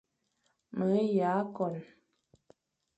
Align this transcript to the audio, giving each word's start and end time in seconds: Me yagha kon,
Me 0.77 0.99
yagha 1.17 1.43
kon, 1.55 1.75